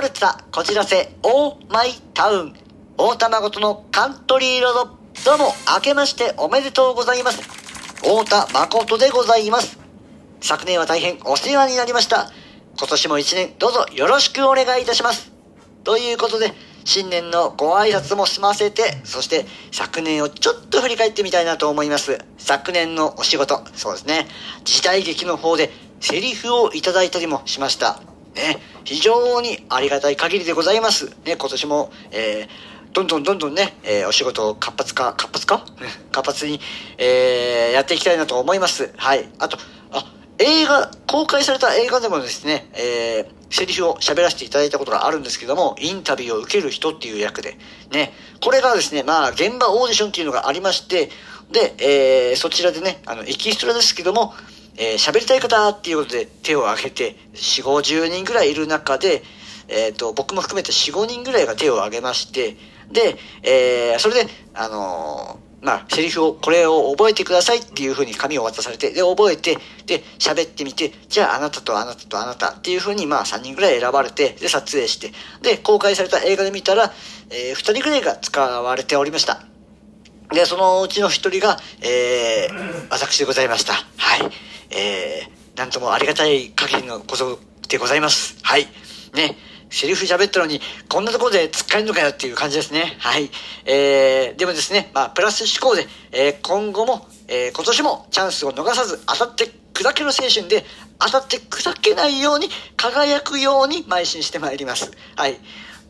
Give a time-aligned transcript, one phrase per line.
[0.00, 2.54] ルツァこちらせオーマイタウン
[2.96, 4.84] 大玉ごとのカントリーロード
[5.24, 7.42] どうも明けましておめでとうございます
[7.96, 9.78] 太田誠でございます
[10.40, 12.30] 昨年は大変お世話になりました
[12.78, 15.30] 今年も一年どうぞよろしくお願いいたします
[15.84, 16.52] ということで
[16.84, 22.18] 新年のご挨拶も済ませて、そして昨年をちょっと振り返ってみたいなと思います。
[22.38, 24.26] 昨年のお仕事、そうですね。
[24.64, 25.70] 時代劇の方で
[26.00, 28.09] セリフをいただいたりもしました。
[28.34, 31.06] ね、非常にありがたい限りでございます。
[31.24, 35.64] ね、今年も、えー、どんどんどんどんね、えー、お仕事を活発化、活発化？
[36.12, 36.60] 活発に、
[36.98, 38.92] えー、やっていきたいなと思います。
[38.96, 39.28] はい。
[39.38, 39.58] あと、
[39.92, 40.04] あ、
[40.38, 47.58] 映画、公開された映画でもですね、えー、セリフを喋らせていただいたことがあるんですけども、インタビューを受ける人っていう役で、
[47.90, 51.10] ね、これがですね、まあ、現場オーディションっていうのがありまして、
[51.50, 54.34] で、えー、そちらでね、あの、エキストラですけども、
[54.82, 59.22] えー、喋りたい方っていうことで手を挙げて、4、50人ぐらいいる中で、
[59.68, 62.56] えっ、ー、と、僕も含めて4、5人ぐらいが手を挙げまして、
[62.90, 76.90] で、えー、それで、あのー、まあ、セリフを、これを覚えてくださいっていうふうに紙を渡されて、で、覚えて、で、喋ってみて、じゃああなたとあなたとあなたっていうふうに、まあ、3人ぐらい選ばれて、で、撮影して、で、公開された映画で見たら、
[77.28, 79.42] えー、2人ぐらいが使われておりました。
[80.32, 83.74] で、そのうちの1人が、えー、私でございました。
[83.74, 84.49] はい。
[84.70, 88.36] えー、なんともありがたい限りのことでございます。
[88.42, 88.66] はい。
[89.14, 89.36] ね。
[89.70, 92.96] セリフ喋ったのに、こんなところで突っかえるのかよっていう感じですね。
[92.98, 93.30] はい。
[93.64, 100.64] えー、でもですね、まあ、プラス思考で、えー、今後も、えー、今年もチャンスを逃さず、当たって砕ける精神で、
[100.98, 104.90] 当たって砕けないように、輝くように邁進してまいります。
[105.14, 105.38] はい。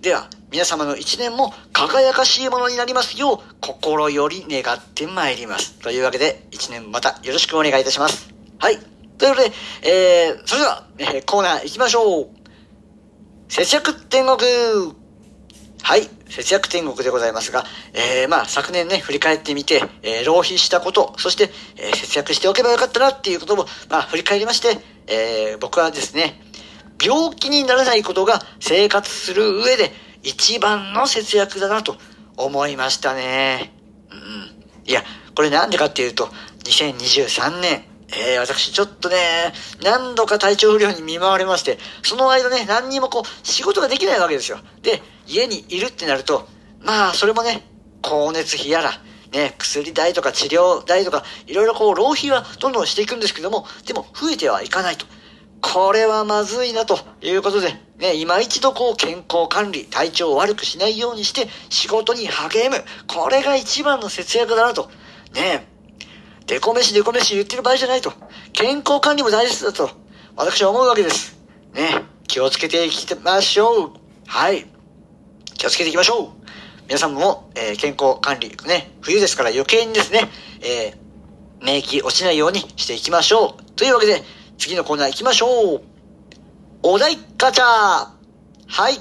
[0.00, 5.74] では、皆様の一年も輝かしいものになりますよう、心より願ってまいります。
[5.74, 8.37] というわけで、一年またよろしくお願いいたします。
[8.60, 8.78] はい。
[9.18, 9.52] ということで、
[9.88, 12.28] えー、それでは、えー、コーナー行きましょう。
[13.48, 14.38] 節約天国
[15.82, 16.08] はい。
[16.28, 26.40] 節約天国でございますが、えー、まあ、昨年ね、振り返ってみて、えー、浪費したこと、そして、えー、節約しておけばよかったなっていうことも、まあ、振り返りまして、えー、僕はですね、
[27.00, 29.92] 病気にならないことが生活する上で
[30.24, 31.96] 一番の節約だなと
[32.36, 33.72] 思いましたね。
[34.10, 34.84] うん。
[34.84, 35.04] いや、
[35.36, 36.28] これなんでかっていうと、
[36.64, 39.16] 2023年、えー、私ちょっとね、
[39.82, 44.58] 何度か体調不良に見舞われまして、その間ね、何にもこう、仕事ができないわけですよ。
[44.82, 46.48] で、家にいるってなると、
[46.80, 47.66] まあ、それもね、
[48.02, 48.92] 光熱費やら、
[49.32, 55.04] ね、薬代とか治療代とか、いろいろこう、浪費はどんどんしていくんですけども、でも、増えてはいかないと。
[55.60, 62.84] これはまずいなということで、ね、今一度こう健康管理、体調を悪くしないようにして仕事に励む。
[63.08, 64.88] これが一番の節約だなと。
[65.34, 65.66] ね、
[66.48, 68.10] デコ飯デコ飯言ってる場合じゃないと。
[68.54, 69.90] 健康管理も大切だと、
[70.34, 71.38] 私は思うわけです。
[71.74, 72.04] ね。
[72.26, 73.92] 気をつけていきましょう。
[74.26, 74.66] はい。
[75.58, 76.28] 気をつけていきましょう。
[76.86, 80.22] 皆さんも、えー、健康管理、ね、冬ですから余計にですね、
[80.62, 83.72] えー、免疫落ちないようにしていきましょう。
[83.72, 84.22] というわけで、
[84.56, 85.82] 次のコーナー行きましょう。
[86.82, 88.94] お題ガチャはい。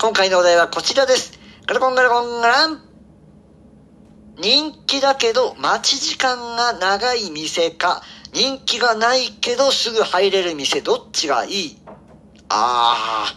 [0.00, 1.38] 今回のお題はこちらです。
[1.66, 2.89] ガラコンガラコンガラン
[4.40, 8.02] 人気だけど待ち時間が長い店か、
[8.32, 11.78] 人気がないけどすぐ入れる店、どっちがいい？
[12.48, 13.34] ああ、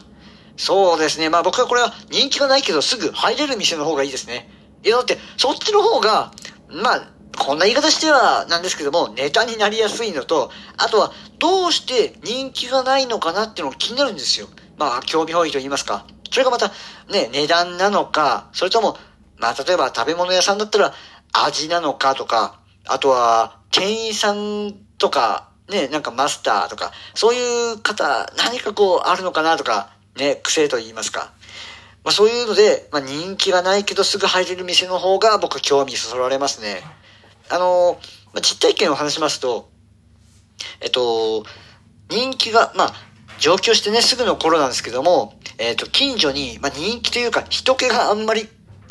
[0.56, 1.30] そうですね。
[1.30, 4.50] まあ僕はこれは人気がないけどすぐ入れる店の方がいいですね。
[4.84, 6.32] いやだってそっちの方が、
[6.70, 14.48] まあこんな言い方してはなんですけども、ネタになりやすいのと、あとはどうして人気がないのかなっていうのが気になるんですよ。
[14.78, 16.06] まあ興味本位と言いますか。
[16.32, 16.70] それがまた
[17.12, 18.98] ね、値段なのか、それとも
[19.38, 20.94] まあ、例えば食べ物屋さんだったら
[21.34, 31.34] 味なのかとか、あとは店員さんとか、ね、なんかマスターとか、そういう方、何かこうあるのかなとか、ね、癖と言いますか。
[32.04, 36.82] まあそういうので、まあ人気がないけどすぐ入れる店の方が僕は興味そそられますね。
[37.50, 38.00] あの、
[38.34, 39.70] まあ、実体験を話しますと、
[40.82, 41.46] えっと、
[42.10, 42.94] 人気が、まあ、
[43.40, 48.48] 上京してね、すぐの頃なんですけども、えっと、近所に、まあ人気というか、人気があんまり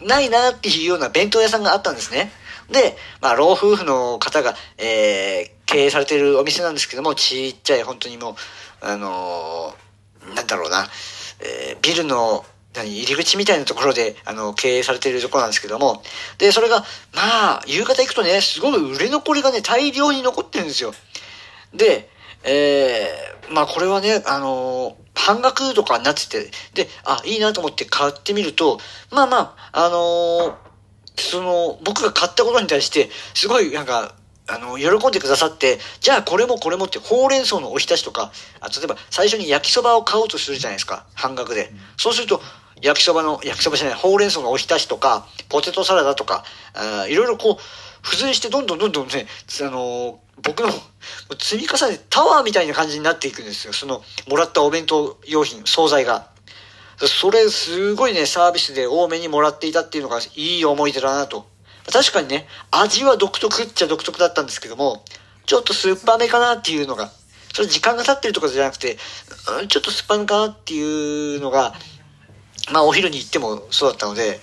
[0.07, 2.31] ないなっていうような弁当屋さんがあったんですね。
[2.71, 8.35] で、まあ、老夫婦の方が、えー、経営されてるお店なんですけども、ちっちゃい、本当にもう、
[8.81, 10.87] あのー、なんだろうな、
[11.41, 12.45] えー、ビルの、
[12.75, 16.03] 何、入り口みたいなところで、あの、経営されているところなんですけども、
[16.39, 16.81] で、それが、
[17.13, 20.95] まあ、夕方行くとね、すごい売れ残りがね、大量に残ってるんですよ。
[21.75, 22.09] で、
[22.44, 28.79] えー、まあこれはね、あのー、半額とかになってて、で、あ、いいなと思って買ってみると、
[29.11, 30.55] まあまあ、あのー、
[31.17, 34.15] その、僕が買ったことに対して、すごいなんか、
[34.49, 41.06] あの、喜んでくださって、じゃあこれもこれもってほうれん草のおひたしとか、あ例えば最初に焼きそばを買おうとするじゃないですか。
[41.15, 41.71] 半額で。
[41.97, 42.41] そうすると、
[42.81, 46.44] 焼きそばの、焼きそばじゃない、ほうれん草のおひたしとか、ポテトサラダとか、
[46.75, 49.27] あいろいろこう、付随してどんどんどんどんね、
[49.61, 50.70] あの僕の
[51.38, 53.73] 積み重ね、タワーみたいな感じになっていくんですよ。
[53.73, 56.31] その、もらったお弁当用品、惣菜が。
[56.99, 61.46] それ、すごいね、サービスで多めにもらっていたっていうのがいい思い出だなと。
[61.93, 65.05] 確かにね、味は独特っちゃ独特だったんですけども、
[65.46, 67.11] ちょっと酸っぱめかなっていうのが、
[67.52, 68.96] それ時間が経ってるとかじゃなくて、
[69.69, 71.75] ちょっと酸っぱめかなっていうのが、
[72.73, 74.40] まあお昼に行ってもそうだったので、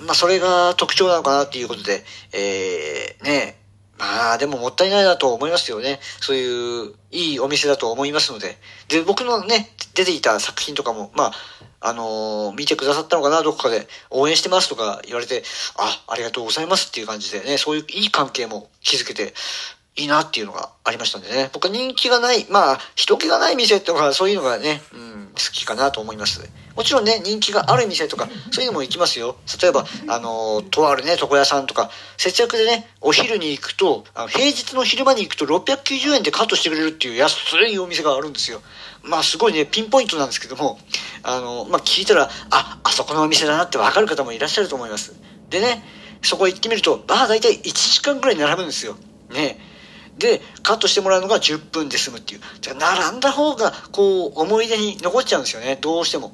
[0.00, 3.59] まあそれが特徴なのかなっていうことで、えー、ね、
[4.00, 6.00] まあでももったいないなと思いますよね。
[6.20, 8.56] そういういいお店だと思いますので。
[8.88, 11.32] で、僕のね、出ていた作品とかも、まあ、
[11.80, 15.42] あのー、見てくださったのかな、どこかで応援してますとか言われて、
[15.76, 19.34] あ、ありがとうございますっていう感じでね、そういういい関係も築けて、
[20.00, 21.50] いいなっていうのがありましたんでね。
[21.52, 26.48] 僕は人気がない、まあ、人気がない店とか、そういうのがね、うん、好きかなと思います。
[26.74, 29.36] もちろんね、人気がある店とか、そういうのも行きますよ。
[29.60, 37.36] 例えば、あの、とあるね、床屋さんとか、節約でね、お昼に行くと、あの平日の昼間に行くと690円でカットしてくれるっていう安
[37.68, 38.62] いお店があるんですよ。
[39.02, 40.78] まあ、すごいね、ピンポイントなんですけども、
[41.22, 45.14] あの、まあ、聞いたら、あ、あそこのお店だなってわかる方もいらっしゃると思います。
[45.50, 45.84] でね、
[46.22, 48.96] そこ行ってみると、まあ、大体1時間くらい並ぶんですよ。
[49.30, 49.58] ね。
[50.20, 52.40] で、カットしてもらうのが10分で済むっていう。
[52.60, 55.78] じゃ並んだ方が、こう、思い出に残っちゃうんですよね。
[55.80, 56.32] どうしても。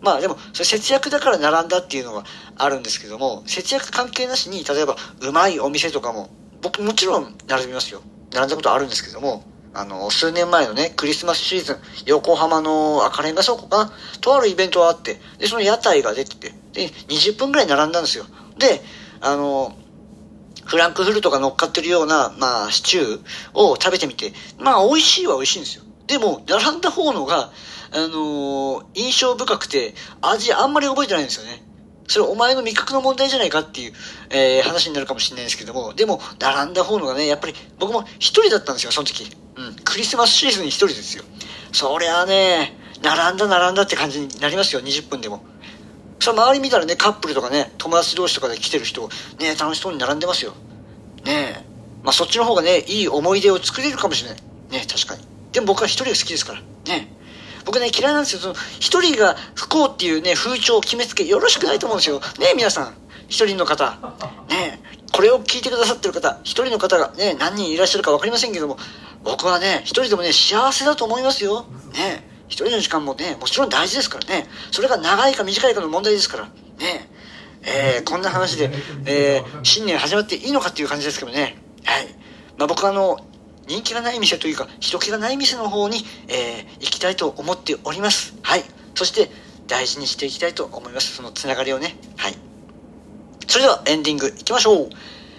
[0.00, 2.24] まあでも、それ節約だから並んだっていうのは
[2.56, 6.30] あるんですけども、節約関係なしに、例えば、うまいお店とかも、
[6.62, 8.00] 僕もちろん並びますよ。
[8.32, 9.44] 並んだことあるんですけども、
[9.74, 11.76] あの、数年前のね、クリスマスシーズン、
[12.06, 13.92] 横浜の赤レンガ倉庫かな？
[14.20, 18.24] とあるイベントがあって、で、その屋台が出てて、で、20分くらい並んだんですよ。
[18.58, 18.82] で、
[19.20, 19.76] あの、
[20.66, 23.20] フランクフルトが乗っかってるような、まあ、シチュー
[23.54, 25.84] を食べてみて、まあ、美味しいは美味しいんですよ。
[26.06, 27.50] でも、並んだ方のが、
[27.92, 31.62] あのー、印象深くて、味あんまり覚えてないんですよね。
[32.08, 33.92] それお前の味覚の問題じゃないかっていう、
[34.30, 39.24] えー、話になるかもしれないですけども、でも、並んだ方のがね、やっぱり僕も一人だったんですよ、その時。
[39.56, 39.76] うん。
[39.84, 41.24] クリスマスシーズンに一人ですよ。
[41.72, 45.44] そりゃあね、並んだ並んだって感じになりますよ、20分でも。
[46.20, 49.08] それ周り見たらね、カップルとかね、友達同士とかで来てる人、
[49.38, 50.52] ね、楽しそうに並んでますよ。
[51.24, 51.64] ねえ。
[52.02, 54.40] まあそっちの方がね、いい思い出を作れるかもしれない。
[54.70, 55.26] ね確かに。
[55.52, 56.60] でも僕は一人が好きですから。
[56.86, 57.12] ね
[57.64, 58.40] 僕ね、嫌いなんですよ。
[58.40, 62.20] その、一人が不幸っていうね、風潮を決めつけ、よろしくないと思うんですよ。
[62.38, 62.94] ねえ皆さん。
[63.28, 63.98] 一人の方。
[64.48, 68.76] ねえこれを聞いてくださってる方、一人の方がね、何人いらっしゃるか分かりませんけども、
[69.24, 71.64] 僕はね、一人でもね、幸せだと思いますよ。
[71.94, 74.46] ね一人の時間もね、もちろん大事ですからね。
[74.70, 76.44] それが長いか短いかの問題ですから。
[76.44, 77.10] ね
[77.62, 78.70] えー、こんな話で、
[79.06, 81.56] えー、新年始まっていいのかっていう感じですけどね。
[81.84, 82.06] はい。
[82.58, 83.18] まあ、僕はあの、
[83.66, 88.34] 人気がない店というか、人気がない店の方に、えー、行きたいと思っております。
[88.42, 88.62] はい。
[88.94, 89.30] そして、
[89.66, 91.16] 大事にしていきたいと思います。
[91.16, 91.96] そのつながりをね。
[92.16, 92.34] はい。
[93.48, 94.88] それではエンディングいきましょう。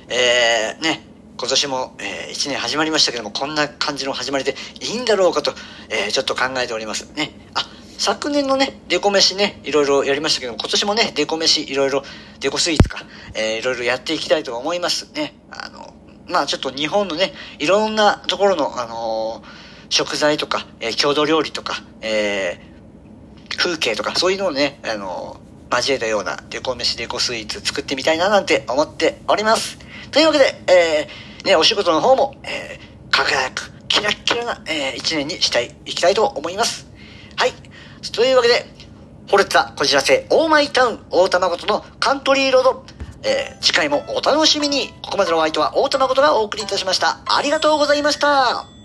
[0.09, 1.06] えー、ね、
[1.39, 5.53] 今年も、えー、1年始まりましたけども、こんな感じの始まりでいいんだろうかと、
[5.89, 7.13] えー、ちょっと考えております。
[7.13, 7.29] ね。
[7.53, 7.63] あ、
[7.99, 12.03] 昨年のね、デコ飯ね、いろいろやりましたけども、今年もね、デコ飯いろいろ、
[12.39, 13.05] デコスイーツか、
[13.35, 15.35] えー、いろいろやっていきたいと思いますね。
[15.51, 15.93] あの、
[16.27, 19.45] まあちょっと日本のね、いろんなところの、あのー、
[19.89, 25.39] 食材とか、えー、郷土料理とか、えー、風景とか、そういうのをね、あの、
[25.71, 29.77] 交えたようなデコ飯、デコスイーツ作ってみたいななんて思っております。
[30.11, 36.87] というわけで、えー、ね、お仕事の方も、えー、輝く、キラッキラな、えー、一年にしたい、いきたいと思います。
[37.37, 37.53] はい。
[38.11, 38.65] というわけで、
[39.29, 42.85] ホルツァこじらせオーマイタウン大玉ごとのカントリーロード
[43.23, 44.89] えー、次回もお楽しみに。
[45.01, 47.19] ここまでのお相手は大玉ことがお送りいたしました。
[47.25, 48.76] ありがとうございました。